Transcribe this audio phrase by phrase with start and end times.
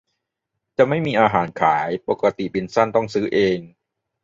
[0.77, 3.59] จะไม่มีอาหารขาย ปกติบินสั้นต้องซื้อเอง